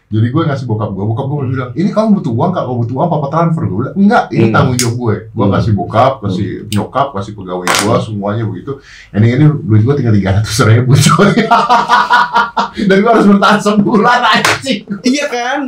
[0.05, 2.95] Jadi gue ngasih bokap gue, bokap gue bilang, ini kamu butuh uang kak, kalau butuh
[2.95, 4.53] uang papa transfer gue bilang, enggak, ini Hmm.
[4.53, 5.15] tanggung jawab gue.
[5.27, 5.53] Gue Hmm.
[5.53, 8.71] kasih bokap, kasih nyokap, kasih pegawai gue, semuanya begitu.
[9.09, 11.31] Ini ini duit gue tinggal tiga ratus ribu coy.
[12.89, 14.81] Dan gue harus bertahan sebulan anjing.
[15.01, 15.59] Iya kan?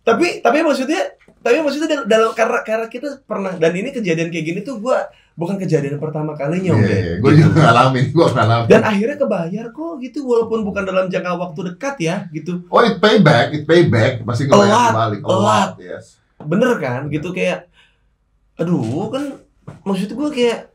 [0.00, 1.00] Tapi tapi maksudnya
[1.40, 5.00] tapi maksudnya dal- dalam karena karena kita pernah dan ini kejadian kayak gini tuh gua
[5.34, 6.94] bukan kejadian pertama kalinya Iya, udah.
[6.96, 8.68] iya, gue juga ngalamin, gue ngalamin.
[8.68, 12.62] Dan akhirnya kebayar kok gitu walaupun bukan dalam jangka waktu dekat ya gitu.
[12.68, 15.20] Oh, it pay back, it pay back, pasti ngebayar Telat, balik.
[15.20, 15.70] telat.
[15.78, 16.06] yes.
[16.38, 17.06] Bener kan?
[17.08, 17.66] Gitu kayak
[18.54, 19.34] aduh kan
[19.82, 20.70] maksud gua kayak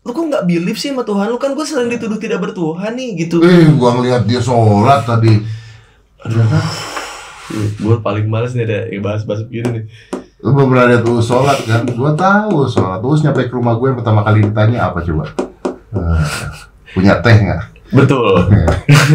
[0.00, 3.22] lu kok nggak believe sih sama Tuhan lu kan gue sering dituduh tidak bertuhan nih
[3.22, 5.36] gitu Eh, gue ngeliat dia sholat tadi.
[6.16, 6.58] Ternyata
[7.76, 9.84] gue paling males nih ada bahas-bahas begini nih
[10.38, 11.82] Lu belum pernah lihat lu sholat kan?
[11.94, 13.02] Gua tahu sholat.
[13.02, 15.24] Terus nyampe ke rumah gue yang pertama kali ditanya apa coba?
[15.94, 16.22] Eh,
[16.94, 17.64] punya teh nggak?
[17.88, 18.52] betul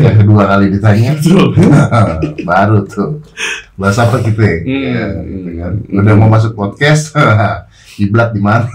[0.02, 1.54] yang kedua kali ditanya betul
[2.50, 3.22] baru tuh
[3.78, 4.58] bahas apa kita ya?
[4.62, 4.84] Hmm.
[4.86, 5.74] Ya, gitu kan.
[5.90, 7.14] Udah mau masuk podcast,
[7.98, 8.70] kiblat di mana?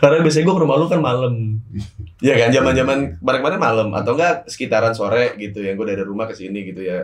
[0.00, 1.34] Karena biasanya gue ke rumah lu kan malam.
[2.20, 6.36] Iya kan, zaman-zaman kemarin-kemarin malam atau enggak sekitaran sore gitu yang gue dari rumah ke
[6.36, 7.00] sini gitu ya.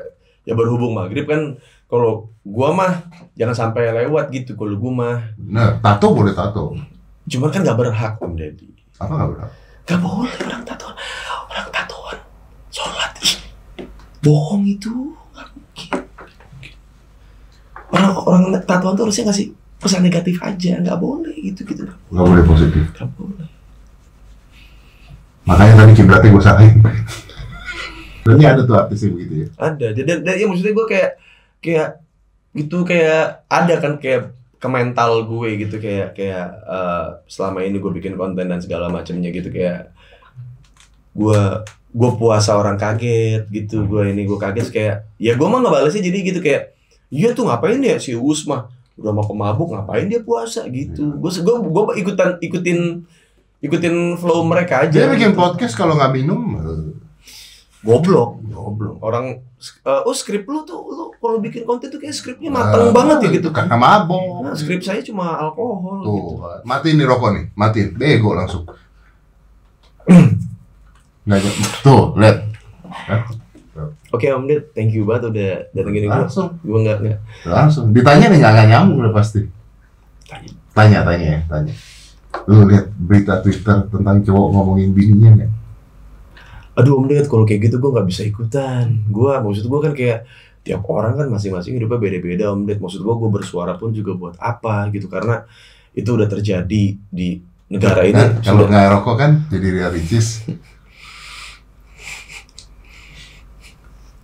[0.46, 1.58] Ya berhubung maghrib kan
[1.90, 2.92] kalau gua mah
[3.34, 5.16] jangan sampai lewat gitu kalau gua mah.
[5.42, 6.78] Nah, tato boleh tato.
[7.26, 8.70] Cuman kan nggak berhak Om Deddy.
[9.02, 9.50] Apa nggak berhak?
[9.86, 10.94] Gak boleh orang tatoan.
[11.50, 12.18] Orang tatoan.
[12.70, 13.12] Sholat.
[13.22, 13.34] Ih,
[14.22, 15.14] bohong itu.
[17.90, 19.50] Orang orang tatoan tuh harusnya ngasih
[19.82, 20.78] pesan negatif aja.
[20.82, 21.86] Nggak boleh gitu gitu.
[22.10, 22.84] Nggak boleh positif.
[22.94, 23.48] Nggak boleh.
[25.46, 26.78] Makanya tadi kiblatnya gue salahin.
[28.26, 29.48] Berarti ada tuh artis yang begitu ya?
[29.56, 31.10] ada dan, dan, dan ya maksudnya gue kayak
[31.62, 31.88] kayak
[32.56, 34.22] gitu kayak ada kan kayak
[34.56, 39.30] ke mental gue gitu kayak kayak eh, selama ini gue bikin konten dan segala macamnya
[39.30, 39.94] gitu kayak
[41.16, 41.42] gue
[41.96, 46.18] gue puasa orang kaget gitu gue ini gue kaget kayak ya gue mah ngebalesnya jadi
[46.34, 46.76] gitu kayak
[47.08, 51.56] iya tuh ngapain ya si Usma udah mau kemabuk ngapain dia puasa gitu gue gue
[51.60, 53.04] gue ikutan ikutin
[53.60, 54.92] ikutin flow mereka aja.
[54.92, 55.40] Dia bikin gitu.
[55.40, 56.40] podcast kalau nggak minum,
[57.84, 58.40] goblok.
[58.48, 58.96] goblok.
[59.02, 62.94] Orang eh, oh skrip lu tuh lu kalau bikin konten tuh kayak skripnya Nah, mateng
[62.94, 63.48] banget ya gitu.
[63.52, 64.46] Karena mabok.
[64.46, 66.32] Nah, skrip saya cuma alkohol Tuh, gitu.
[66.64, 67.88] matiin nih rokok nih, matiin.
[67.96, 68.64] Bego langsung.
[71.26, 71.40] Nggak.
[71.82, 72.36] Tuh, lihat.
[74.14, 76.14] Oke Om Ded, thank you banget udah datengin gue.
[76.14, 77.92] Langsung, Gue nggak nggak langsung.
[77.92, 79.44] Ditanya nih nggak nggak nyambung udah pasti.
[80.24, 80.50] Tanya.
[80.72, 81.74] Tanya, tanya ya, tanya.
[82.48, 85.50] Lu lihat berita Twitter tentang cowok ngomongin bininya nggak?
[86.76, 89.00] Aduh Om Ded, kalau kayak gitu gue nggak bisa ikutan.
[89.08, 90.28] Gue maksud gue kan kayak
[90.60, 92.78] tiap orang kan masing-masing hidupnya beda-beda Om Ded.
[92.84, 95.48] Maksud gue gue bersuara pun juga buat apa gitu karena
[95.96, 97.28] itu udah terjadi di
[97.72, 98.20] negara ini.
[98.20, 100.44] Kan, kalau nggak rokok kan jadi Ria Ricis.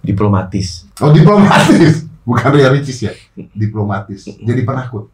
[0.03, 0.91] diplomatis.
[0.99, 3.15] Oh diplomatis, bukan Ria Ricis ya,
[3.55, 4.27] diplomatis.
[4.27, 5.09] Jadi penakut.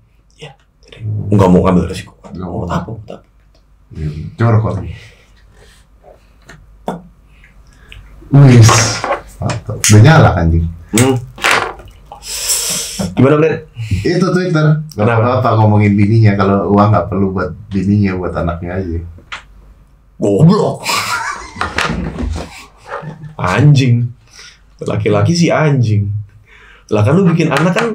[0.89, 2.17] Jadi nggak mau ngambil resiko.
[2.33, 2.65] Nggak mau.
[2.65, 3.21] Mau apa?
[3.93, 4.93] Iya, Coba rokok lagi.
[8.29, 8.69] Wis,
[9.41, 9.77] mantap.
[9.81, 10.65] Udah nyala kan, anjing.
[10.93, 11.17] Hmm.
[13.17, 13.65] Gimana Ded?
[14.05, 14.85] Itu Twitter.
[14.93, 15.41] Gak Kenapa?
[15.41, 18.99] apa-apa ngomongin bininya kalau uang nggak perlu buat bininya, buat anaknya aja.
[20.21, 20.85] Goblok.
[23.39, 24.13] Anjing.
[24.85, 26.11] Laki-laki sih anjing.
[26.93, 27.87] Lah kan lu bikin anak kan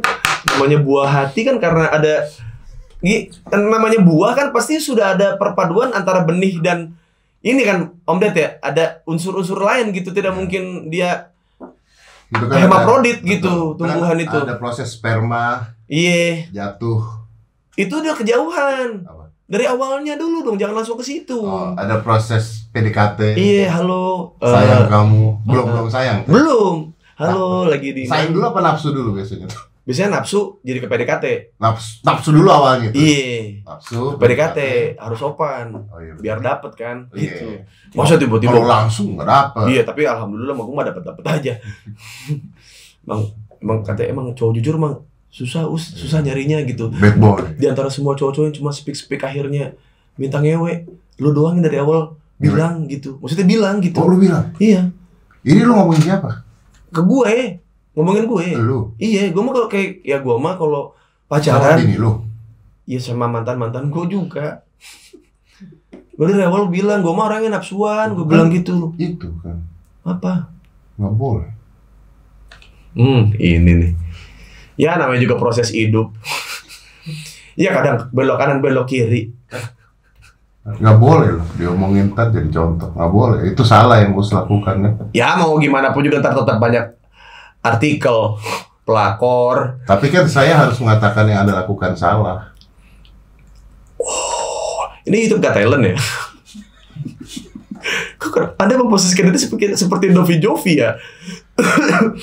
[0.54, 2.26] namanya buah hati kan karena ada
[3.52, 6.96] kan namanya buah kan pasti sudah ada perpaduan antara benih dan
[7.44, 11.30] ini kan Om Ded ya, ada unsur-unsur lain gitu tidak mungkin dia
[12.26, 13.78] Gitu Hermaprodit ada- gitu, betul.
[13.78, 14.38] Kan tumbuhan itu.
[14.40, 17.22] Ada proses sperma iya jatuh.
[17.74, 19.30] itu udah kejauhan Apa?
[19.44, 23.34] dari awalnya dulu dong jangan langsung ke situ Oh, ada proses PDKT.
[23.34, 25.26] iya halo eh, Sayang kamu.
[25.44, 26.20] Belum eh, belum sayang.
[26.24, 26.76] belum
[27.16, 29.46] halo lagi di Sayang dulu apa nafsu dulu biasanya?
[29.84, 31.26] Biasanya nafsu jadi ke PDKT
[31.58, 34.16] Nafsu, nafsu dulu awalnya iya Nafsu.
[34.16, 34.60] PDKT
[34.96, 36.16] harus sopan Oh iya.
[36.16, 37.20] biar dapet kan Iya.
[37.22, 37.46] gitu
[37.94, 39.64] masa tiba-tiba Kalau langsung nggak dapet.
[39.70, 41.54] iya tapi alhamdulillah mah gue mah dapet dapet aja
[43.04, 43.22] emang
[43.60, 44.94] emang katanya emang cowok jujur emang
[45.30, 47.42] susah us susah nyarinya gitu Bad boy.
[47.54, 49.74] di antara semua cowok-cowok yang cuma speak speak akhirnya
[50.14, 50.86] minta ngewe
[51.18, 54.54] lu doang yang dari awal bilang gitu maksudnya bilang gitu Oh lu bilang.
[54.58, 54.88] iya
[55.42, 56.40] Ini lu ngomongin siapa?
[56.88, 57.34] ke gue
[57.94, 58.98] ngomongin gue Lu.
[58.98, 60.98] iya gue mah kalau kayak ya gue mah kalau
[61.30, 62.12] Sama pacaran bini lu.
[62.84, 64.62] Iya sama mantan mantan gue juga.
[66.14, 68.94] Gue dari awal bilang gue mah orangnya nafsuan, gue bilang gitu.
[69.02, 69.66] Itu kan.
[70.06, 70.52] Apa?
[71.00, 71.50] Nggak boleh.
[72.94, 73.92] Hmm, ini nih.
[74.78, 76.14] Ya namanya juga proses hidup.
[77.54, 79.34] Iya kadang belok kanan belok kiri.
[80.64, 81.48] Nggak boleh loh.
[81.58, 82.90] Diomongin ntar jadi contoh.
[82.94, 83.40] Nggak boleh.
[83.50, 84.94] Itu salah yang bos lakukan kan.
[85.14, 87.03] Ya mau gimana pun juga ntar tetap banyak
[87.64, 88.38] artikel,
[88.84, 89.80] pelakor.
[89.88, 92.52] Tapi kan saya harus mengatakan yang anda lakukan salah.
[95.04, 95.96] Ini YouTube gak talent ya?
[98.56, 100.96] Anda memposisikan itu seperti seperti Novi Jovi ya?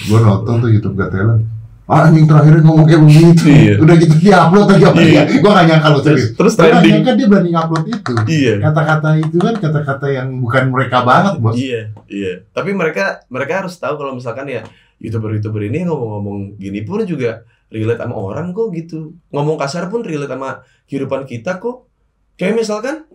[0.09, 1.45] Gue nonton tuh YouTube Got Talent.
[1.85, 3.51] Ah, anjing terakhir ngomong kayak begitu.
[3.51, 3.75] Iya.
[3.83, 5.11] Udah gitu dia upload lagi apa Iya.
[5.11, 5.23] ya?
[5.43, 6.23] Gue gak nyangka lo serius.
[6.23, 6.93] Terus, terus gak trending.
[6.95, 8.13] nyangka dia berani upload itu.
[8.31, 8.55] Iya.
[8.63, 11.55] Kata-kata itu kan kata-kata yang bukan mereka banget, bos.
[11.59, 12.33] Iya, iya.
[12.55, 14.63] Tapi mereka mereka harus tahu kalau misalkan ya
[15.01, 19.17] youtuber-youtuber ini ngomong-ngomong gini pun juga relate sama orang kok gitu.
[19.33, 21.89] Ngomong kasar pun relate sama kehidupan kita kok.
[22.37, 23.09] Kayak misalkan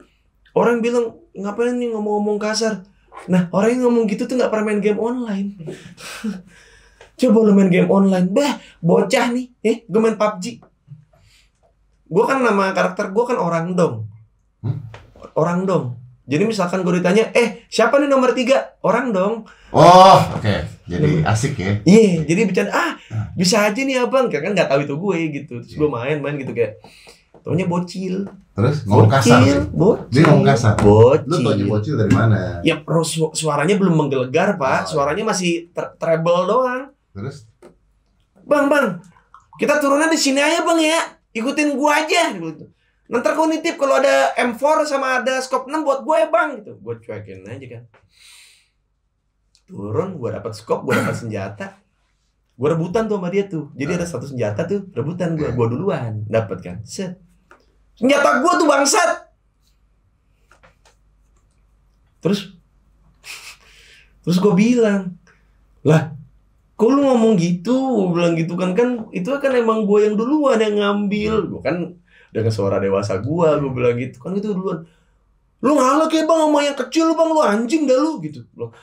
[0.51, 2.83] orang bilang ngapain nih ngomong-ngomong kasar.
[3.31, 5.55] Nah orang yang ngomong gitu tuh nggak pernah main game online.
[7.19, 10.59] Coba lu main game online, bah bocah nih, eh gue main PUBG.
[12.05, 14.11] Gue kan nama karakter gue kan orang dong,
[14.59, 14.83] Hmm?
[15.31, 15.95] orang dong.
[16.27, 18.75] Jadi misalkan gue ditanya, eh siapa nih nomor tiga?
[18.83, 19.47] Orang dong.
[19.71, 20.74] Oh, oke.
[20.85, 21.71] Jadi asik ya.
[21.81, 22.91] Iya, jadi bercanda, ah
[23.33, 25.53] bisa aja nih abang, kan nggak tahu itu gue gitu.
[25.59, 26.77] Terus gue main, main gitu kayak,
[27.41, 29.37] taunya bocil, Terus ngomong kasar.
[29.37, 29.69] bocil, sih.
[29.71, 30.73] bocil, Dia ngomong kasar.
[30.77, 31.25] bocil.
[31.25, 32.39] Lu tau bocil dari mana?
[32.61, 34.89] Ya, pro- su- suaranya belum menggelegar pak, Oh.
[34.91, 36.93] suaranya masih tre- treble doang.
[37.11, 37.49] Terus
[38.41, 39.01] Bang, bang,
[39.57, 41.01] kita turunnya di sini aja bang ya,
[41.33, 42.29] ikutin gua aja.
[42.29, 42.69] Gitu.
[43.05, 46.77] Nanti gua nitip kalau ada M4 sama ada scope 6 buat gue bang, gitu.
[46.77, 47.83] Gue cuekin aja kan.
[49.65, 51.67] Turun, gua dapat scope, gua dapat senjata.
[52.55, 53.73] Gua rebutan tuh sama dia tuh.
[53.73, 56.77] Jadi ada satu senjata tuh, rebutan gua, gua duluan, dapat kan.
[56.85, 57.17] Set.
[57.97, 59.09] Senjata gua tuh bangsat.
[62.21, 62.55] Terus
[64.25, 65.13] Terus gua bilang,
[65.85, 66.17] lah
[66.73, 67.77] kok lu ngomong gitu?
[67.77, 71.33] Gua bilang gitu kan kan itu kan emang gue yang duluan yang ngambil.
[71.45, 71.93] Gue kan
[72.33, 74.17] dengan suara dewasa gue gue bilang gitu.
[74.17, 74.81] Kan itu duluan.
[75.61, 77.29] Lu ngalah kayak bang sama yang kecil bang?
[77.31, 78.43] Lu anjing dah lu gitu.
[78.57, 78.73] Loh,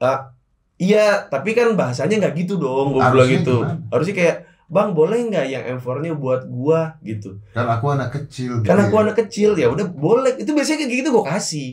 [0.00, 0.32] "Ah,
[0.80, 3.54] iya tapi kan bahasanya nggak gitu dong gue bilang gitu.
[3.60, 3.84] gimana?
[3.92, 4.36] harusnya kayak
[4.70, 6.94] bang boleh nggak yang M4-nya buat gua?
[7.02, 7.36] Gitu.
[7.50, 8.62] Kan aku anak kecil.
[8.62, 9.02] karena gitu aku ya.
[9.04, 10.32] anak kecil ya udah boleh.
[10.38, 11.68] Itu biasanya kayak gitu gue kasih.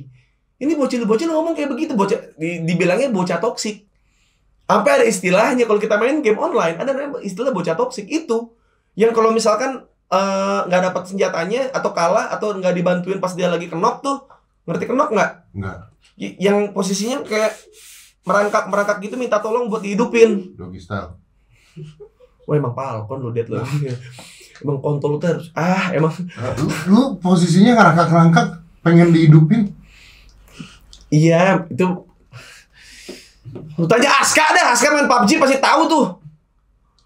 [0.57, 3.85] Ini bocil-bocil ngomong kayak begitu bocah di- dibilangnya bocah toksik
[4.67, 8.51] sampai ada istilahnya kalau kita main game online ada namanya istilah bocah toksik itu
[8.99, 13.71] yang kalau misalkan eh, nggak dapat senjatanya atau kalah atau nggak dibantuin pas dia lagi
[13.71, 14.27] kenok tuh
[14.67, 15.31] ngerti kenok nggak?
[15.55, 15.77] Enggak,
[16.19, 17.55] Y- yang posisinya kayak
[18.27, 21.15] merangkak merangkak gitu minta tolong buat dihidupin doggy style.
[22.43, 23.63] wah emang palkon lu dead lo
[24.57, 28.47] emang kontol lu terus ah emang Eh, Lu, lu posisinya ngerangkak-ngerangkak
[28.79, 29.71] pengen dihidupin.
[31.07, 31.87] Iya, itu
[33.73, 36.05] Lu tanya Aska dah, Aska main PUBG pasti tahu tuh.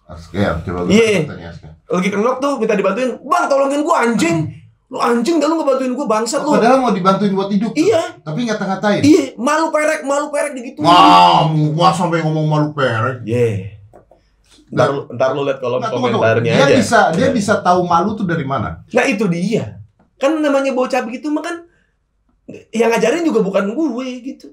[0.04, 1.22] Aska ya, coba gue Iya.
[1.24, 1.68] tanya Aska.
[1.86, 3.14] Lagi kenok tuh minta dibantuin.
[3.20, 4.48] Bang, tolongin gua anjing.
[4.92, 6.52] Lu anjing dah lu ngebantuin gua bangsat lu.
[6.52, 7.72] Padahal mau dibantuin buat hidup.
[7.72, 7.80] tuh.
[7.80, 9.00] Iya, Tapi ngata-ngatain.
[9.00, 10.84] iya, malu perek, malu perek digituin.
[10.84, 13.24] Wah, gua sampai ngomong malu perek.
[13.24, 13.72] Ye.
[14.68, 16.20] Ntar, lu- ntar lu liat kolom Nah, tunggu, tunggu.
[16.20, 16.76] komentarnya Dia aja.
[16.76, 18.84] bisa dia bisa tahu malu tuh dari mana?
[18.86, 19.80] Nah itu dia.
[20.16, 21.56] Kan namanya bocah begitu mah kan
[22.68, 24.48] yang ngajarin juga bukan gue gitu.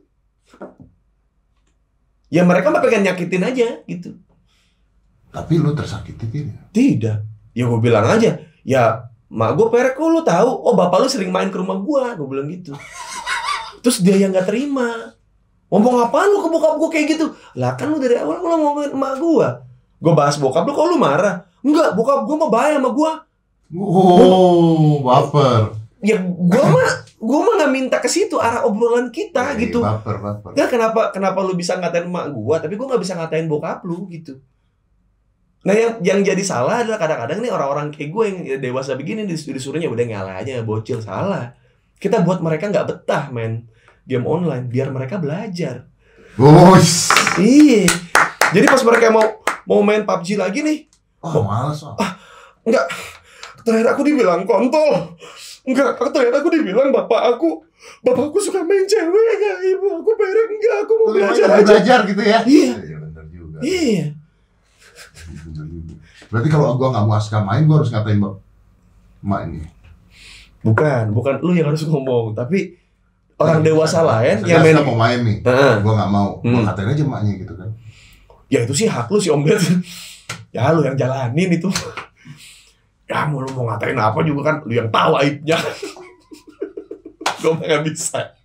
[2.30, 4.16] Ya mereka mah pengen nyakitin aja gitu.
[5.30, 6.58] Tapi lu tersakiti tidak?
[6.72, 7.18] Tidak.
[7.52, 10.50] Ya gue bilang aja, ya mak gue perek kok lu tahu.
[10.66, 12.74] Oh bapak lu sering main ke rumah gue, gue bilang gitu.
[13.80, 15.14] Terus dia yang nggak terima.
[15.70, 17.26] Ngomong apaan lu ke bokap gue kayak gitu?
[17.54, 19.48] Lah kan lu dari awal lu ngomongin emak gue.
[20.02, 21.46] Gue bahas bokap lu kok lu marah?
[21.62, 23.12] Enggak, bokap gue mah bahaya sama gue.
[23.78, 25.78] Oh, baper.
[26.02, 26.90] Ya gue mah
[27.20, 29.84] gue mah nggak minta ke situ arah obrolan kita Eh, gitu.
[29.84, 30.52] Baper, baper.
[30.56, 34.08] Nggak kenapa kenapa lu bisa ngatain emak gue, tapi gue nggak bisa ngatain bokap lu
[34.10, 34.40] gitu.
[35.60, 39.44] Nah yang yang jadi salah adalah kadang-kadang nih orang-orang kayak gue yang dewasa begini dis-
[39.44, 41.52] disuruhnya udah ngalah aja bocil salah.
[41.96, 43.68] Kita buat mereka nggak betah main
[44.04, 45.84] game online biar mereka belajar.
[46.34, 47.12] Bos.
[47.36, 47.92] Iya.
[48.50, 49.26] Jadi pas mereka mau
[49.68, 50.88] mau main PUBG lagi nih,
[51.20, 51.94] Oh, males oh.
[52.64, 52.88] enggak.
[53.60, 55.14] Terakhir aku dibilang kontol.
[55.62, 57.62] Enggak, terakhir aku dibilang bapak aku
[58.00, 61.64] Bapakku suka main cewek enggak, ibu aku perek enggak, aku mau Lu belajar mau aja.
[61.68, 62.40] belajar gitu ya?
[62.44, 62.72] Iya.
[62.76, 63.58] Iya, benar juga.
[63.60, 64.06] Iya.
[66.30, 68.20] Berarti kalau gua nggak mau Aska main, gua harus ngatain
[69.20, 69.62] emak ini.
[70.60, 72.76] Bukan, bukan lu yang harus ngomong, tapi
[73.36, 75.74] orang dewasa lain yang main mau main nih, Heeh.
[75.80, 76.30] gua nggak mau.
[76.40, 76.68] Gua Hmm.
[76.68, 77.70] katain aja emaknya gitu kan.
[78.50, 79.62] Ya itu sih hak lu si Om Bet.
[80.56, 81.70] ya lu yang jalanin itu.
[83.06, 85.58] ya mau lu mau ngatain apa juga kan lu yang tahu aibnya.
[87.42, 88.36] Gue mah nggak bisa.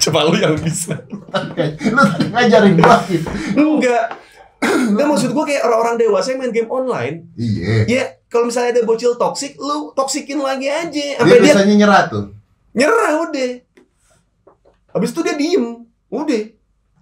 [0.00, 0.94] Coba lu yang bisa.
[1.02, 3.26] lu tadi ngajarin gua gitu.
[3.56, 4.06] Enggak.
[4.60, 7.24] Enggak maksud gue kayak orang-orang dewasa yang main game online.
[7.34, 7.88] Iya.
[7.88, 10.90] Ya kalau misalnya ada bocil toksik, lu toksikin lagi aja.
[10.90, 12.24] Dia Sampai dia, biasanya nyerah tuh.
[12.76, 13.50] nyerah udah.
[14.94, 15.64] Habis itu dia diem.
[16.10, 16.42] Udah.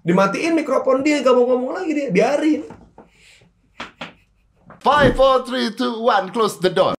[0.04, 2.08] Dimatiin mikrofon dia, gak mau ngomong lagi dia.
[2.08, 2.64] Biarin.
[4.78, 6.97] Five, four, three, two, one, close the door.